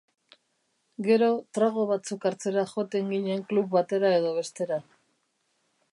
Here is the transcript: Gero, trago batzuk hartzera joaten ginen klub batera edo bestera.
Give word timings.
Gero, 1.07 1.27
trago 1.57 1.83
batzuk 1.91 2.25
hartzera 2.29 2.65
joaten 2.73 3.13
ginen 3.17 3.47
klub 3.53 3.71
batera 3.77 4.15
edo 4.23 4.33
bestera. 4.39 4.83